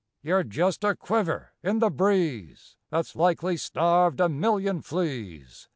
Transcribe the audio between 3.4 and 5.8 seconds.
starved a million fleas.